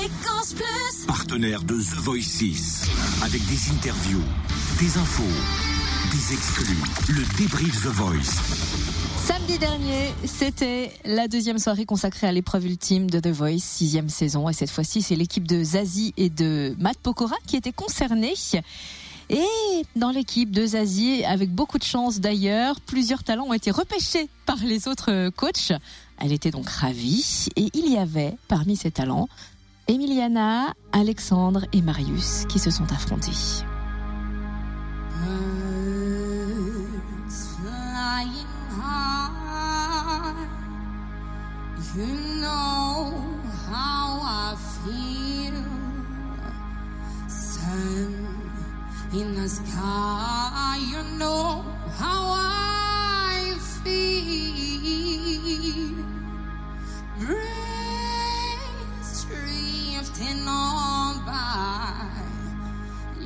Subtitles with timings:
[0.00, 1.06] Fréquence Plus.
[1.06, 2.88] Partenaire de The Voice 6.
[3.22, 4.22] Avec des interviews,
[4.78, 5.22] des infos,
[6.10, 6.78] des exclus.
[7.10, 8.40] Le débrief The Voice.
[9.22, 14.48] Samedi dernier, c'était la deuxième soirée consacrée à l'épreuve ultime de The Voice, sixième saison.
[14.48, 18.32] Et cette fois-ci, c'est l'équipe de Zazie et de Matt Pokora qui étaient concernés.
[19.28, 19.44] Et
[19.96, 24.56] dans l'équipe de Zazie, avec beaucoup de chance d'ailleurs, plusieurs talents ont été repêchés par
[24.64, 25.72] les autres coachs.
[26.16, 27.48] Elle était donc ravie.
[27.56, 29.28] Et il y avait, parmi ces talents,
[29.90, 33.64] Emiliana, Alexandre et Marius qui se sont affrontés.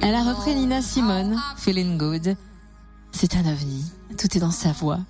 [0.03, 2.37] Elle a repris Nina Simone, Feeling Good.
[3.11, 3.84] C'est un ovni.
[4.19, 5.00] Tout est dans sa voix.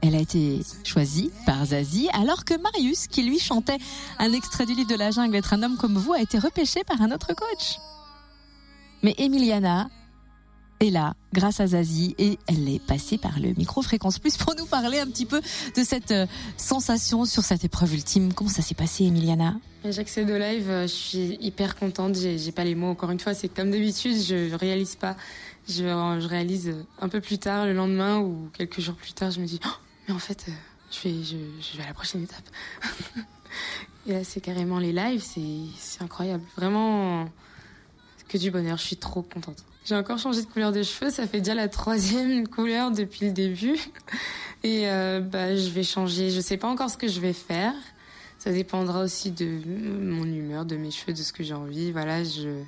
[0.00, 3.78] Elle a été choisie par Zazie, alors que Marius, qui lui chantait
[4.18, 6.84] un extrait du livre de la jungle, être un homme comme vous, a été repêché
[6.84, 7.78] par un autre coach.
[9.02, 9.88] Mais Emiliana
[10.84, 14.54] est là, grâce à Zazie, et elle est passée par le micro Fréquence Plus pour
[14.56, 18.32] nous parler un petit peu de cette euh, sensation sur cette épreuve ultime.
[18.32, 19.56] Comment ça s'est passé, Emiliana?
[19.84, 22.90] J'accède au live, euh, je suis hyper contente, j'ai pas les mots.
[22.90, 25.16] Encore une fois, c'est comme d'habitude, je réalise pas.
[25.68, 25.84] Je,
[26.20, 29.46] je réalise un peu plus tard, le lendemain ou quelques jours plus tard, je me
[29.46, 29.70] dis, Oh,
[30.06, 30.52] mais en fait, euh,
[30.90, 32.44] je vais, je, vais à la prochaine étape.
[34.06, 36.44] Et là, c'est carrément les lives, c'est incroyable.
[36.56, 37.26] Vraiment,
[38.38, 39.64] du bonheur, je suis trop contente.
[39.84, 43.32] J'ai encore changé de couleur de cheveux, ça fait déjà la troisième couleur depuis le
[43.32, 43.78] début.
[44.62, 47.74] Et euh, bah, je vais changer, je sais pas encore ce que je vais faire.
[48.38, 49.46] Ça dépendra aussi de
[50.00, 51.92] mon humeur, de mes cheveux, de ce que j'ai envie.
[51.92, 52.62] Voilà, je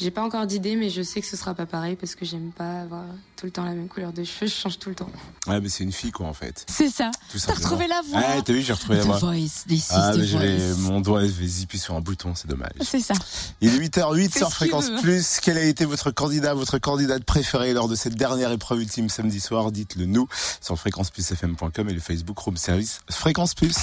[0.00, 2.52] j'ai pas encore d'idée, mais je sais que ce sera pas pareil parce que j'aime
[2.52, 3.04] pas avoir
[3.36, 4.46] tout le temps la même couleur de cheveux.
[4.46, 5.10] Je change tout le temps.
[5.46, 6.64] Ouais, mais c'est une fille, quoi, en fait.
[6.68, 7.10] C'est ça.
[7.46, 8.18] T'as retrouvé la voix.
[8.18, 9.18] Ouais, t'as vu, j'ai retrouvé la voix.
[9.18, 10.78] Voice, this is Ah, the voice.
[10.78, 12.70] mon doigt, je vais zipper sur un bouton, c'est dommage.
[12.82, 13.14] C'est ça.
[13.60, 14.98] Il est 8h08 Fais sur Fréquence hein.
[15.02, 15.38] Plus.
[15.40, 19.40] Quel a été votre candidat, votre candidate préférée lors de cette dernière épreuve ultime samedi
[19.40, 19.70] soir?
[19.72, 20.26] Dites-le nous
[20.60, 23.74] sur fréquenceplusfm.com et le Facebook Room Service Fréquence Plus.